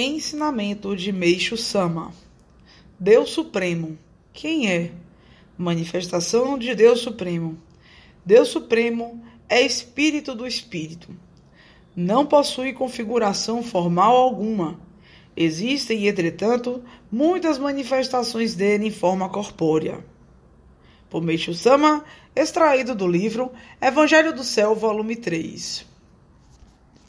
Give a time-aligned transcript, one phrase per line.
[0.00, 2.12] Ensinamento de Meixo Sama.
[3.00, 3.98] Deus Supremo.
[4.32, 4.92] Quem é?
[5.58, 7.58] Manifestação de Deus Supremo.
[8.24, 11.08] Deus Supremo é espírito do espírito.
[11.96, 14.78] Não possui configuração formal alguma.
[15.36, 16.80] Existem, entretanto,
[17.10, 19.98] muitas manifestações dele em forma corpórea.
[21.10, 22.04] Por Meixo Sama,
[22.36, 25.97] extraído do livro Evangelho do Céu, volume 3.